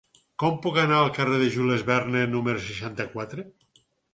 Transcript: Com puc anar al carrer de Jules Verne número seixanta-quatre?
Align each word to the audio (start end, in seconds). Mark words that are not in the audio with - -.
Com 0.43 0.55
puc 0.63 0.79
anar 0.83 0.95
al 1.01 1.11
carrer 1.17 1.37
de 1.43 1.51
Jules 1.57 1.85
Verne 1.91 2.25
número 2.35 2.65
seixanta-quatre? 2.71 3.47